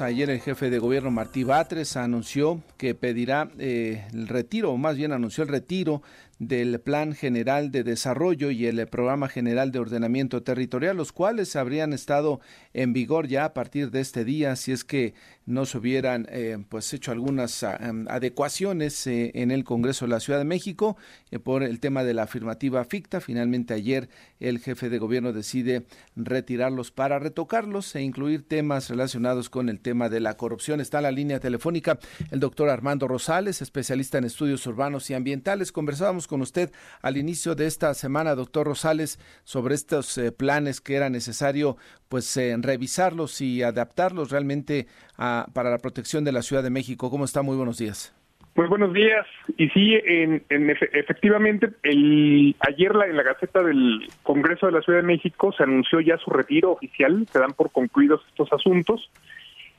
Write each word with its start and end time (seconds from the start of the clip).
Ayer 0.00 0.28
el 0.28 0.40
jefe 0.40 0.70
de 0.70 0.80
gobierno 0.80 1.12
Martí 1.12 1.44
Batres 1.44 1.96
anunció 1.96 2.60
que 2.76 2.96
pedirá 2.96 3.48
eh, 3.60 4.04
el 4.12 4.26
retiro, 4.26 4.72
o 4.72 4.76
más 4.76 4.96
bien 4.96 5.12
anunció 5.12 5.44
el 5.44 5.50
retiro 5.50 6.02
del 6.38 6.80
Plan 6.80 7.14
General 7.14 7.70
de 7.70 7.84
Desarrollo 7.84 8.50
y 8.50 8.66
el 8.66 8.86
Programa 8.88 9.28
General 9.28 9.70
de 9.70 9.78
Ordenamiento 9.78 10.42
Territorial, 10.42 10.96
los 10.96 11.12
cuales 11.12 11.56
habrían 11.56 11.92
estado 11.92 12.40
en 12.72 12.92
vigor 12.92 13.28
ya 13.28 13.44
a 13.44 13.54
partir 13.54 13.90
de 13.90 14.00
este 14.00 14.24
día, 14.24 14.56
si 14.56 14.72
es 14.72 14.84
que 14.84 15.14
no 15.46 15.66
se 15.66 15.78
hubieran 15.78 16.26
eh, 16.30 16.58
pues 16.68 16.92
hecho 16.92 17.12
algunas 17.12 17.62
ah, 17.62 17.76
em, 17.80 18.06
adecuaciones 18.08 19.06
eh, 19.06 19.30
en 19.34 19.50
el 19.50 19.64
Congreso 19.64 20.06
de 20.06 20.10
la 20.10 20.20
Ciudad 20.20 20.38
de 20.38 20.44
México 20.44 20.96
eh, 21.30 21.38
por 21.38 21.62
el 21.62 21.80
tema 21.80 22.02
de 22.02 22.14
la 22.14 22.22
afirmativa 22.22 22.82
ficta. 22.84 23.20
Finalmente 23.20 23.74
ayer 23.74 24.08
el 24.40 24.58
jefe 24.58 24.88
de 24.88 24.98
gobierno 24.98 25.32
decide 25.32 25.86
retirarlos 26.16 26.90
para 26.90 27.18
retocarlos 27.18 27.94
e 27.94 28.02
incluir 28.02 28.46
temas 28.48 28.88
relacionados 28.88 29.50
con 29.50 29.68
el 29.68 29.80
tema 29.80 30.08
de 30.08 30.20
la 30.20 30.36
corrupción. 30.36 30.80
Está 30.80 30.98
en 30.98 31.04
la 31.04 31.10
línea 31.10 31.40
telefónica 31.40 31.98
el 32.30 32.40
doctor 32.40 32.70
Armando 32.70 33.06
Rosales, 33.06 33.60
especialista 33.60 34.18
en 34.18 34.24
estudios 34.24 34.66
urbanos 34.66 35.10
y 35.10 35.14
ambientales. 35.14 35.72
Conversábamos 35.72 36.23
con 36.26 36.40
usted 36.40 36.70
al 37.02 37.16
inicio 37.16 37.54
de 37.54 37.66
esta 37.66 37.94
semana, 37.94 38.34
doctor 38.34 38.66
Rosales, 38.66 39.18
sobre 39.44 39.74
estos 39.74 40.16
eh, 40.18 40.32
planes 40.32 40.80
que 40.80 40.94
era 40.96 41.10
necesario 41.10 41.76
pues 42.08 42.36
eh, 42.36 42.54
revisarlos 42.58 43.40
y 43.40 43.62
adaptarlos 43.62 44.30
realmente 44.30 44.86
para 45.16 45.70
la 45.70 45.78
protección 45.78 46.24
de 46.24 46.32
la 46.32 46.42
Ciudad 46.42 46.62
de 46.62 46.70
México. 46.70 47.10
¿Cómo 47.10 47.24
está? 47.24 47.42
Muy 47.42 47.56
buenos 47.56 47.78
días. 47.78 48.14
Pues 48.54 48.68
buenos 48.68 48.92
días. 48.92 49.26
Y 49.56 49.68
sí, 49.70 49.94
en, 50.04 50.44
efectivamente, 50.48 51.70
el, 51.82 52.54
ayer 52.60 52.94
la, 52.94 53.06
en 53.06 53.16
la 53.16 53.24
Gaceta 53.24 53.64
del 53.64 54.08
Congreso 54.22 54.66
de 54.66 54.72
la 54.72 54.82
Ciudad 54.82 55.00
de 55.00 55.06
México 55.06 55.52
se 55.52 55.64
anunció 55.64 56.00
ya 56.00 56.16
su 56.18 56.30
retiro 56.30 56.70
oficial, 56.72 57.26
se 57.32 57.40
dan 57.40 57.52
por 57.52 57.72
concluidos 57.72 58.20
estos 58.28 58.52
asuntos. 58.52 59.10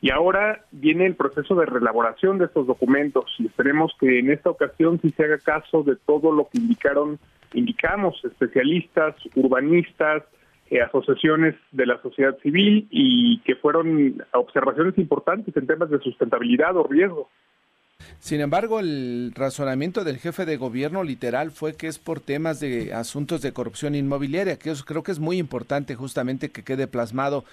Y 0.01 0.11
ahora 0.11 0.63
viene 0.71 1.05
el 1.05 1.15
proceso 1.15 1.55
de 1.55 1.65
reelaboración 1.65 2.37
de 2.37 2.45
estos 2.45 2.67
documentos 2.67 3.25
y 3.39 3.47
esperemos 3.47 3.93
que 3.99 4.19
en 4.19 4.31
esta 4.31 4.49
ocasión 4.49 4.99
sí 5.01 5.11
se 5.11 5.23
haga 5.23 5.39
caso 5.39 5.83
de 5.83 5.95
todo 5.95 6.31
lo 6.31 6.47
que 6.47 6.59
indicaron, 6.59 7.17
indicamos 7.53 8.23
especialistas, 8.23 9.15
urbanistas, 9.35 10.23
eh, 10.69 10.81
asociaciones 10.81 11.55
de 11.71 11.85
la 11.85 12.01
sociedad 12.01 12.37
civil 12.39 12.87
y 12.89 13.39
que 13.41 13.55
fueron 13.55 14.23
observaciones 14.33 14.97
importantes 14.97 15.55
en 15.55 15.67
temas 15.67 15.89
de 15.89 15.99
sustentabilidad 15.99 16.75
o 16.75 16.83
riesgo. 16.87 17.29
Sin 18.19 18.41
embargo, 18.41 18.79
el 18.79 19.31
razonamiento 19.35 20.03
del 20.03 20.17
jefe 20.17 20.45
de 20.45 20.57
gobierno 20.57 21.03
literal 21.03 21.51
fue 21.51 21.75
que 21.75 21.87
es 21.87 21.99
por 21.99 22.19
temas 22.19 22.59
de 22.59 22.93
asuntos 22.93 23.41
de 23.41 23.53
corrupción 23.53 23.95
inmobiliaria, 23.95 24.57
que 24.57 24.73
creo 24.85 25.03
que 25.03 25.11
es 25.11 25.19
muy 25.19 25.37
importante 25.37 25.95
justamente 25.95 26.49
que 26.49 26.63
quede 26.63 26.87
plasmado 26.87 27.45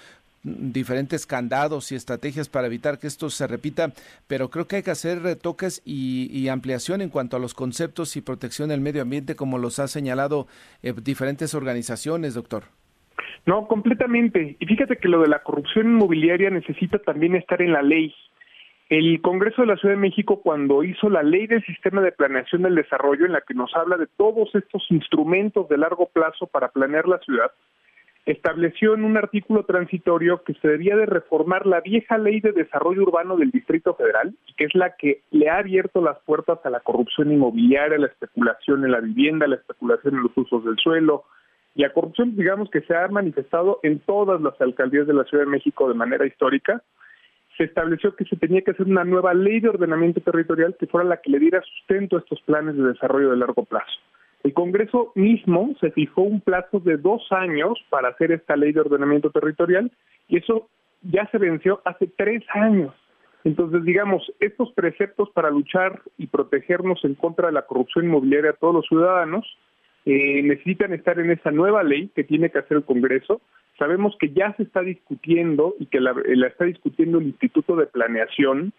diferentes 0.42 1.26
candados 1.26 1.92
y 1.92 1.94
estrategias 1.94 2.48
para 2.48 2.66
evitar 2.66 2.98
que 2.98 3.06
esto 3.06 3.30
se 3.30 3.46
repita, 3.46 3.92
pero 4.26 4.50
creo 4.50 4.66
que 4.66 4.76
hay 4.76 4.82
que 4.82 4.90
hacer 4.90 5.22
retoques 5.22 5.82
y, 5.84 6.48
ampliación 6.48 7.00
en 7.00 7.08
cuanto 7.08 7.36
a 7.36 7.40
los 7.40 7.54
conceptos 7.54 8.16
y 8.16 8.20
protección 8.20 8.68
del 8.68 8.80
medio 8.80 9.02
ambiente, 9.02 9.36
como 9.36 9.58
los 9.58 9.78
ha 9.78 9.88
señalado 9.88 10.46
eh, 10.82 10.92
diferentes 11.02 11.54
organizaciones, 11.54 12.34
doctor. 12.34 12.64
No, 13.46 13.66
completamente. 13.66 14.56
Y 14.58 14.66
fíjate 14.66 14.98
que 14.98 15.08
lo 15.08 15.22
de 15.22 15.28
la 15.28 15.42
corrupción 15.42 15.86
inmobiliaria 15.86 16.50
necesita 16.50 16.98
también 16.98 17.34
estar 17.34 17.62
en 17.62 17.72
la 17.72 17.82
ley. 17.82 18.14
El 18.88 19.22
Congreso 19.22 19.62
de 19.62 19.68
la 19.68 19.76
Ciudad 19.76 19.94
de 19.94 20.00
México, 20.00 20.42
cuando 20.42 20.84
hizo 20.84 21.08
la 21.08 21.22
ley 21.22 21.46
del 21.46 21.64
sistema 21.64 22.02
de 22.02 22.12
planeación 22.12 22.62
del 22.62 22.74
desarrollo, 22.74 23.24
en 23.24 23.32
la 23.32 23.40
que 23.40 23.54
nos 23.54 23.74
habla 23.74 23.96
de 23.96 24.06
todos 24.06 24.54
estos 24.54 24.84
instrumentos 24.90 25.68
de 25.68 25.78
largo 25.78 26.10
plazo 26.12 26.46
para 26.46 26.68
planear 26.68 27.08
la 27.08 27.18
ciudad, 27.20 27.50
estableció 28.24 28.94
en 28.94 29.04
un 29.04 29.16
artículo 29.16 29.64
transitorio 29.64 30.42
que 30.44 30.54
se 30.54 30.68
debía 30.68 30.96
de 30.96 31.06
reformar 31.06 31.66
la 31.66 31.80
vieja 31.80 32.18
ley 32.18 32.40
de 32.40 32.52
desarrollo 32.52 33.02
urbano 33.02 33.36
del 33.36 33.50
Distrito 33.50 33.94
Federal, 33.94 34.34
que 34.56 34.64
es 34.64 34.74
la 34.74 34.94
que 34.96 35.22
le 35.30 35.48
ha 35.48 35.58
abierto 35.58 36.00
las 36.00 36.18
puertas 36.20 36.60
a 36.64 36.70
la 36.70 36.80
corrupción 36.80 37.32
inmobiliaria, 37.32 37.96
a 37.96 38.00
la 38.00 38.06
especulación 38.06 38.84
en 38.84 38.92
la 38.92 39.00
vivienda, 39.00 39.46
a 39.46 39.48
la 39.48 39.56
especulación 39.56 40.14
en 40.14 40.22
los 40.22 40.36
usos 40.36 40.64
del 40.64 40.76
suelo 40.76 41.24
y 41.74 41.84
a 41.84 41.92
corrupción, 41.92 42.36
digamos, 42.36 42.70
que 42.70 42.82
se 42.82 42.94
ha 42.94 43.08
manifestado 43.08 43.80
en 43.82 43.98
todas 44.00 44.40
las 44.40 44.60
alcaldías 44.60 45.06
de 45.06 45.14
la 45.14 45.24
Ciudad 45.24 45.44
de 45.44 45.50
México 45.50 45.88
de 45.88 45.94
manera 45.94 46.26
histórica. 46.26 46.82
Se 47.56 47.64
estableció 47.64 48.14
que 48.14 48.24
se 48.24 48.36
tenía 48.36 48.62
que 48.62 48.70
hacer 48.70 48.86
una 48.86 49.04
nueva 49.04 49.34
ley 49.34 49.60
de 49.60 49.70
ordenamiento 49.70 50.20
territorial 50.20 50.76
que 50.78 50.86
fuera 50.86 51.08
la 51.08 51.16
que 51.16 51.30
le 51.30 51.38
diera 51.38 51.60
sustento 51.62 52.16
a 52.16 52.20
estos 52.20 52.40
planes 52.42 52.76
de 52.76 52.84
desarrollo 52.84 53.30
de 53.30 53.36
largo 53.36 53.64
plazo. 53.64 54.01
El 54.42 54.54
Congreso 54.54 55.12
mismo 55.14 55.74
se 55.80 55.90
fijó 55.92 56.22
un 56.22 56.40
plazo 56.40 56.80
de 56.80 56.96
dos 56.96 57.30
años 57.30 57.78
para 57.90 58.08
hacer 58.08 58.32
esta 58.32 58.56
ley 58.56 58.72
de 58.72 58.80
ordenamiento 58.80 59.30
territorial 59.30 59.90
y 60.28 60.38
eso 60.38 60.68
ya 61.02 61.28
se 61.30 61.38
venció 61.38 61.80
hace 61.84 62.08
tres 62.16 62.42
años. 62.52 62.92
Entonces, 63.44 63.84
digamos, 63.84 64.32
estos 64.40 64.72
preceptos 64.72 65.30
para 65.30 65.50
luchar 65.50 66.00
y 66.16 66.26
protegernos 66.26 67.04
en 67.04 67.14
contra 67.14 67.48
de 67.48 67.52
la 67.52 67.66
corrupción 67.66 68.06
inmobiliaria 68.06 68.50
a 68.50 68.54
todos 68.54 68.74
los 68.74 68.86
ciudadanos 68.86 69.46
eh, 70.04 70.42
necesitan 70.42 70.92
estar 70.92 71.18
en 71.20 71.30
esa 71.30 71.52
nueva 71.52 71.84
ley 71.84 72.10
que 72.14 72.24
tiene 72.24 72.50
que 72.50 72.58
hacer 72.58 72.78
el 72.78 72.84
Congreso. 72.84 73.40
Sabemos 73.78 74.16
que 74.18 74.30
ya 74.30 74.52
se 74.56 74.64
está 74.64 74.80
discutiendo 74.80 75.74
y 75.78 75.86
que 75.86 76.00
la 76.00 76.14
está 76.46 76.64
discutiendo 76.64 77.18
el 77.18 77.26
Instituto 77.26 77.76
de 77.76 77.86
Planeación 77.86 78.72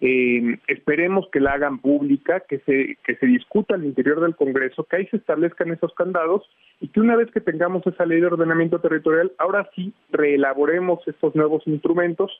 eh, 0.00 0.58
esperemos 0.68 1.28
que 1.32 1.40
la 1.40 1.52
hagan 1.52 1.78
pública, 1.78 2.40
que 2.48 2.60
se, 2.60 2.96
que 3.04 3.16
se 3.16 3.26
discuta 3.26 3.74
al 3.74 3.84
interior 3.84 4.20
del 4.20 4.36
Congreso, 4.36 4.84
que 4.84 4.96
ahí 4.96 5.06
se 5.06 5.16
establezcan 5.16 5.72
esos 5.72 5.92
candados 5.94 6.48
y 6.80 6.88
que 6.88 7.00
una 7.00 7.16
vez 7.16 7.30
que 7.32 7.40
tengamos 7.40 7.84
esa 7.86 8.06
ley 8.06 8.20
de 8.20 8.28
ordenamiento 8.28 8.80
territorial, 8.80 9.32
ahora 9.38 9.68
sí 9.74 9.92
reelaboremos 10.10 11.06
estos 11.08 11.34
nuevos 11.34 11.66
instrumentos 11.66 12.30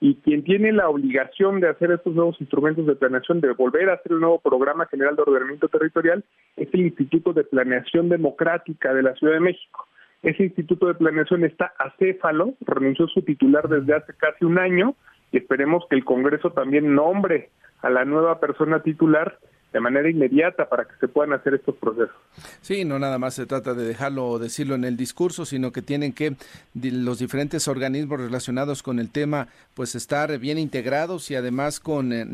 y 0.00 0.16
quien 0.16 0.42
tiene 0.42 0.72
la 0.72 0.88
obligación 0.88 1.60
de 1.60 1.68
hacer 1.68 1.92
estos 1.92 2.14
nuevos 2.14 2.40
instrumentos 2.40 2.86
de 2.86 2.96
planeación, 2.96 3.40
de 3.40 3.52
volver 3.52 3.88
a 3.88 3.94
hacer 3.94 4.12
el 4.12 4.20
nuevo 4.20 4.40
programa 4.40 4.86
general 4.86 5.14
de 5.14 5.22
ordenamiento 5.22 5.68
territorial, 5.68 6.24
es 6.56 6.68
el 6.72 6.80
Instituto 6.80 7.32
de 7.32 7.44
Planeación 7.44 8.08
Democrática 8.08 8.92
de 8.94 9.02
la 9.02 9.14
Ciudad 9.14 9.34
de 9.34 9.40
México. 9.40 9.86
Ese 10.24 10.42
Instituto 10.42 10.86
de 10.88 10.94
Planeación 10.94 11.44
está 11.44 11.72
acéfalo, 11.78 12.54
renunció 12.62 13.06
su 13.06 13.22
titular 13.22 13.68
desde 13.68 13.94
hace 13.94 14.12
casi 14.14 14.44
un 14.44 14.58
año, 14.58 14.96
y 15.32 15.38
esperemos 15.38 15.84
que 15.88 15.96
el 15.96 16.04
Congreso 16.04 16.50
también 16.50 16.94
nombre 16.94 17.50
a 17.80 17.90
la 17.90 18.04
nueva 18.04 18.38
persona 18.38 18.82
titular 18.82 19.38
de 19.72 19.80
manera 19.80 20.10
inmediata 20.10 20.68
para 20.68 20.84
que 20.84 20.94
se 21.00 21.08
puedan 21.08 21.32
hacer 21.32 21.54
estos 21.54 21.74
procesos. 21.76 22.14
Sí, 22.60 22.84
no 22.84 22.98
nada 22.98 23.18
más 23.18 23.34
se 23.34 23.46
trata 23.46 23.72
de 23.72 23.84
dejarlo 23.84 24.28
o 24.28 24.38
decirlo 24.38 24.74
en 24.74 24.84
el 24.84 24.96
discurso, 24.96 25.46
sino 25.46 25.72
que 25.72 25.80
tienen 25.80 26.12
que 26.12 26.36
los 26.74 27.18
diferentes 27.18 27.66
organismos 27.68 28.20
relacionados 28.20 28.82
con 28.82 28.98
el 28.98 29.10
tema 29.10 29.48
pues 29.74 29.94
estar 29.94 30.38
bien 30.38 30.58
integrados 30.58 31.30
y 31.30 31.36
además 31.36 31.80
con 31.80 32.12
eh, 32.12 32.26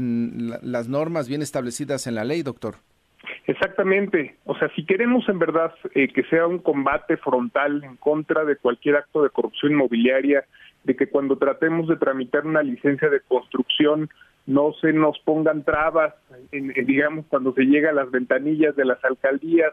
las 0.62 0.88
normas 0.88 1.28
bien 1.28 1.42
establecidas 1.42 2.06
en 2.08 2.16
la 2.16 2.24
ley, 2.24 2.42
doctor. 2.42 2.76
Exactamente. 3.48 4.36
O 4.44 4.54
sea, 4.58 4.68
si 4.76 4.84
queremos 4.84 5.26
en 5.26 5.38
verdad 5.38 5.72
eh, 5.94 6.08
que 6.08 6.22
sea 6.24 6.46
un 6.46 6.58
combate 6.58 7.16
frontal 7.16 7.82
en 7.82 7.96
contra 7.96 8.44
de 8.44 8.56
cualquier 8.56 8.96
acto 8.96 9.22
de 9.22 9.30
corrupción 9.30 9.72
inmobiliaria, 9.72 10.44
de 10.84 10.94
que 10.94 11.06
cuando 11.06 11.38
tratemos 11.38 11.88
de 11.88 11.96
tramitar 11.96 12.46
una 12.46 12.62
licencia 12.62 13.08
de 13.08 13.22
construcción 13.26 14.10
no 14.46 14.74
se 14.82 14.92
nos 14.92 15.18
pongan 15.20 15.64
trabas, 15.64 16.14
en, 16.52 16.74
digamos, 16.86 17.24
cuando 17.30 17.54
se 17.54 17.62
llega 17.64 17.88
a 17.88 17.94
las 17.94 18.10
ventanillas 18.10 18.76
de 18.76 18.84
las 18.84 19.02
alcaldías 19.02 19.72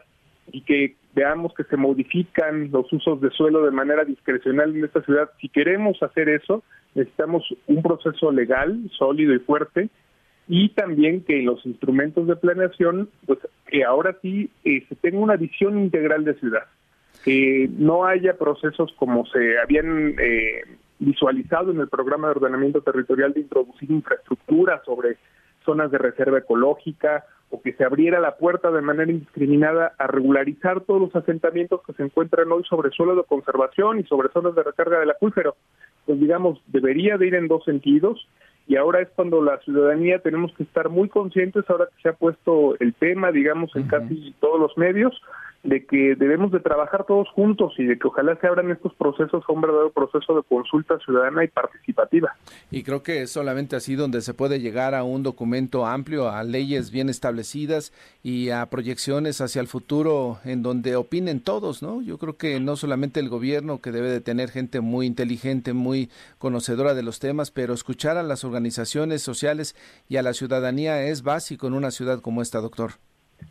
y 0.50 0.62
que 0.62 0.94
veamos 1.14 1.52
que 1.52 1.64
se 1.64 1.76
modifican 1.76 2.70
los 2.70 2.90
usos 2.90 3.20
de 3.20 3.30
suelo 3.30 3.62
de 3.62 3.72
manera 3.72 4.04
discrecional 4.04 4.74
en 4.74 4.86
esta 4.86 5.02
ciudad. 5.02 5.28
Si 5.38 5.50
queremos 5.50 6.02
hacer 6.02 6.30
eso, 6.30 6.62
necesitamos 6.94 7.44
un 7.66 7.82
proceso 7.82 8.32
legal 8.32 8.90
sólido 8.96 9.34
y 9.34 9.38
fuerte 9.40 9.90
y 10.48 10.70
también 10.70 11.24
que 11.24 11.42
los 11.42 11.64
instrumentos 11.66 12.26
de 12.26 12.36
planeación, 12.36 13.10
pues 13.26 13.38
que 13.66 13.84
ahora 13.84 14.16
sí 14.22 14.50
eh, 14.64 14.84
se 14.88 14.94
tenga 14.96 15.18
una 15.18 15.36
visión 15.36 15.78
integral 15.78 16.24
de 16.24 16.34
ciudad, 16.34 16.64
que 17.24 17.68
no 17.76 18.04
haya 18.04 18.36
procesos 18.36 18.92
como 18.96 19.26
se 19.26 19.58
habían 19.58 20.14
eh, 20.18 20.62
visualizado 20.98 21.72
en 21.72 21.80
el 21.80 21.88
programa 21.88 22.28
de 22.28 22.34
ordenamiento 22.36 22.80
territorial 22.80 23.32
de 23.32 23.40
introducir 23.40 23.90
infraestructura 23.90 24.82
sobre 24.84 25.16
zonas 25.64 25.90
de 25.90 25.98
reserva 25.98 26.38
ecológica 26.38 27.24
o 27.50 27.60
que 27.60 27.72
se 27.74 27.84
abriera 27.84 28.20
la 28.20 28.36
puerta 28.36 28.70
de 28.70 28.80
manera 28.80 29.10
indiscriminada 29.10 29.92
a 29.98 30.06
regularizar 30.06 30.80
todos 30.80 31.00
los 31.00 31.16
asentamientos 31.16 31.80
que 31.86 31.92
se 31.92 32.02
encuentran 32.02 32.50
hoy 32.50 32.64
sobre 32.64 32.90
suelo 32.90 33.14
de 33.14 33.24
conservación 33.24 34.00
y 34.00 34.04
sobre 34.04 34.30
zonas 34.30 34.54
de 34.54 34.62
recarga 34.62 34.98
del 34.98 35.10
acuífero. 35.10 35.56
Pues 36.06 36.18
digamos, 36.18 36.60
debería 36.66 37.18
de 37.18 37.26
ir 37.26 37.34
en 37.34 37.48
dos 37.48 37.64
sentidos 37.64 38.26
y 38.68 38.76
ahora 38.76 39.00
es 39.00 39.08
cuando 39.14 39.42
la 39.42 39.58
ciudadanía 39.58 40.18
tenemos 40.18 40.52
que 40.54 40.64
estar 40.64 40.88
muy 40.88 41.08
conscientes, 41.08 41.64
ahora 41.68 41.86
que 41.86 42.02
se 42.02 42.08
ha 42.08 42.14
puesto 42.14 42.76
el 42.80 42.94
tema, 42.94 43.30
digamos, 43.30 43.74
en 43.76 43.86
casi 43.86 44.34
todos 44.40 44.58
los 44.58 44.76
medios, 44.76 45.20
de 45.66 45.84
que 45.84 46.14
debemos 46.14 46.52
de 46.52 46.60
trabajar 46.60 47.04
todos 47.06 47.28
juntos 47.30 47.74
y 47.78 47.84
de 47.84 47.98
que 47.98 48.06
ojalá 48.06 48.38
se 48.40 48.46
abran 48.46 48.70
estos 48.70 48.94
procesos 48.94 49.42
a 49.46 49.52
un 49.52 49.60
verdadero 49.60 49.90
proceso 49.90 50.36
de 50.36 50.42
consulta 50.44 50.98
ciudadana 51.00 51.44
y 51.44 51.48
participativa. 51.48 52.34
Y 52.70 52.84
creo 52.84 53.02
que 53.02 53.22
es 53.22 53.30
solamente 53.30 53.74
así 53.74 53.96
donde 53.96 54.20
se 54.20 54.32
puede 54.32 54.60
llegar 54.60 54.94
a 54.94 55.02
un 55.02 55.24
documento 55.24 55.84
amplio, 55.84 56.28
a 56.28 56.44
leyes 56.44 56.90
bien 56.90 57.08
establecidas 57.08 57.92
y 58.22 58.50
a 58.50 58.66
proyecciones 58.66 59.40
hacia 59.40 59.60
el 59.60 59.66
futuro 59.66 60.38
en 60.44 60.62
donde 60.62 60.94
opinen 60.94 61.40
todos, 61.40 61.82
¿no? 61.82 62.00
Yo 62.00 62.18
creo 62.18 62.36
que 62.36 62.60
no 62.60 62.76
solamente 62.76 63.18
el 63.18 63.28
gobierno, 63.28 63.80
que 63.80 63.90
debe 63.90 64.10
de 64.10 64.20
tener 64.20 64.50
gente 64.50 64.80
muy 64.80 65.06
inteligente, 65.06 65.72
muy 65.72 66.10
conocedora 66.38 66.94
de 66.94 67.02
los 67.02 67.18
temas, 67.18 67.50
pero 67.50 67.74
escuchar 67.74 68.16
a 68.16 68.22
las 68.22 68.44
organizaciones 68.44 69.22
sociales 69.22 69.74
y 70.08 70.16
a 70.16 70.22
la 70.22 70.32
ciudadanía 70.32 71.02
es 71.02 71.22
básico 71.22 71.66
en 71.66 71.74
una 71.74 71.90
ciudad 71.90 72.20
como 72.20 72.40
esta, 72.40 72.60
doctor. 72.60 72.92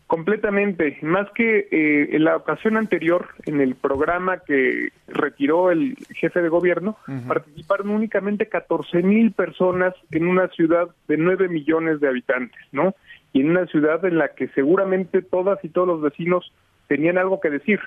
Completamente. 0.07 0.99
Más 1.01 1.27
que 1.31 1.67
eh, 1.71 2.15
en 2.15 2.25
la 2.25 2.35
ocasión 2.37 2.77
anterior, 2.77 3.27
en 3.45 3.59
el 3.59 3.73
programa 3.73 4.37
que 4.37 4.89
retiró 5.07 5.71
el 5.71 5.97
jefe 6.13 6.41
de 6.43 6.49
gobierno, 6.49 6.97
participaron 7.27 7.89
únicamente 7.89 8.47
14 8.47 9.01
mil 9.01 9.31
personas 9.31 9.95
en 10.11 10.27
una 10.27 10.47
ciudad 10.49 10.89
de 11.07 11.17
9 11.17 11.49
millones 11.49 11.99
de 12.01 12.07
habitantes, 12.07 12.61
¿no? 12.71 12.93
Y 13.33 13.41
en 13.41 13.49
una 13.49 13.65
ciudad 13.65 14.05
en 14.05 14.19
la 14.19 14.29
que 14.29 14.47
seguramente 14.49 15.23
todas 15.23 15.63
y 15.65 15.69
todos 15.69 15.87
los 15.87 16.01
vecinos 16.01 16.53
tenían 16.87 17.17
algo 17.17 17.39
que 17.39 17.49
decir. 17.49 17.79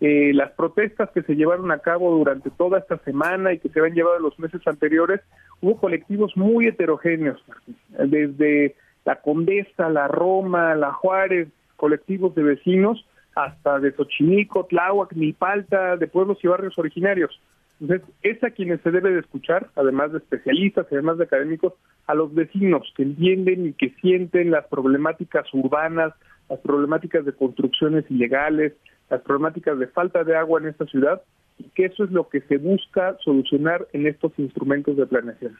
Eh, 0.00 0.32
las 0.34 0.50
protestas 0.50 1.08
que 1.12 1.22
se 1.22 1.34
llevaron 1.34 1.70
a 1.70 1.78
cabo 1.78 2.10
durante 2.10 2.50
toda 2.50 2.78
esta 2.78 2.98
semana 2.98 3.54
y 3.54 3.58
que 3.58 3.70
se 3.70 3.80
habían 3.80 3.96
llevado 3.96 4.18
en 4.18 4.24
los 4.24 4.38
meses 4.38 4.60
anteriores, 4.66 5.22
hubo 5.62 5.78
colectivos 5.78 6.36
muy 6.36 6.66
heterogéneos, 6.66 7.42
desde 7.88 8.74
la 9.04 9.16
Condesa, 9.20 9.88
la 9.88 10.08
Roma, 10.08 10.74
la 10.74 10.92
Juárez, 10.92 11.48
colectivos 11.76 12.34
de 12.34 12.42
vecinos, 12.42 13.06
hasta 13.34 13.78
de 13.80 13.92
Xochimilco, 13.92 14.66
Tláhuac, 14.66 15.12
Nipalta, 15.12 15.96
de 15.96 16.06
pueblos 16.06 16.38
y 16.42 16.48
barrios 16.48 16.78
originarios. 16.78 17.40
Entonces, 17.80 18.08
es 18.22 18.42
a 18.44 18.50
quienes 18.50 18.80
se 18.82 18.90
debe 18.90 19.10
de 19.10 19.20
escuchar, 19.20 19.68
además 19.74 20.12
de 20.12 20.18
especialistas, 20.18 20.86
además 20.90 21.18
de 21.18 21.24
académicos, 21.24 21.74
a 22.06 22.14
los 22.14 22.32
vecinos 22.32 22.92
que 22.96 23.02
entienden 23.02 23.66
y 23.66 23.72
que 23.72 23.90
sienten 24.00 24.50
las 24.50 24.66
problemáticas 24.66 25.52
urbanas, 25.52 26.12
las 26.48 26.60
problemáticas 26.60 27.24
de 27.24 27.32
construcciones 27.32 28.04
ilegales, 28.10 28.74
las 29.10 29.22
problemáticas 29.22 29.78
de 29.78 29.88
falta 29.88 30.22
de 30.22 30.36
agua 30.36 30.60
en 30.60 30.68
esta 30.68 30.86
ciudad 30.86 31.22
y 31.58 31.64
que 31.70 31.86
eso 31.86 32.04
es 32.04 32.10
lo 32.10 32.28
que 32.28 32.40
se 32.42 32.58
busca 32.58 33.16
solucionar 33.24 33.86
en 33.92 34.06
estos 34.06 34.32
instrumentos 34.38 34.96
de 34.96 35.06
planeación. 35.06 35.56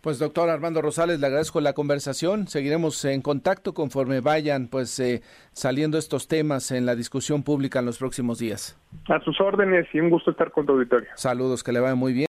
Pues 0.00 0.18
doctor 0.18 0.48
Armando 0.48 0.82
Rosales, 0.82 1.20
le 1.20 1.26
agradezco 1.26 1.60
la 1.60 1.72
conversación. 1.72 2.46
Seguiremos 2.48 3.04
en 3.04 3.22
contacto 3.22 3.74
conforme 3.74 4.20
vayan 4.20 4.68
pues 4.68 4.98
eh, 5.00 5.22
saliendo 5.52 5.98
estos 5.98 6.28
temas 6.28 6.70
en 6.70 6.86
la 6.86 6.94
discusión 6.94 7.42
pública 7.42 7.80
en 7.80 7.86
los 7.86 7.98
próximos 7.98 8.38
días. 8.38 8.78
A 9.08 9.20
sus 9.20 9.40
órdenes 9.40 9.86
y 9.92 10.00
un 10.00 10.10
gusto 10.10 10.30
estar 10.30 10.50
con 10.50 10.66
tu 10.66 10.72
auditorio. 10.72 11.08
Saludos, 11.14 11.62
que 11.62 11.72
le 11.72 11.80
vaya 11.80 11.94
muy 11.94 12.12
bien. 12.12 12.18